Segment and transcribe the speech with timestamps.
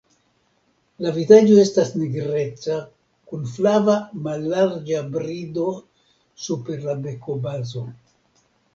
[1.05, 2.79] La vizaĝo estas nigreca
[3.33, 3.99] kun flava
[4.31, 5.71] mallarĝa brido
[6.49, 7.89] super la bekobazo.